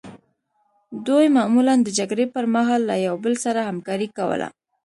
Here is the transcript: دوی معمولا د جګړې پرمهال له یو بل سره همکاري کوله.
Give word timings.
دوی 1.07 1.25
معمولا 1.37 1.73
د 1.83 1.87
جګړې 1.99 2.25
پرمهال 2.35 2.81
له 2.89 2.95
یو 3.05 3.15
بل 3.23 3.33
سره 3.45 3.59
همکاري 3.69 4.07
کوله. 4.17 4.47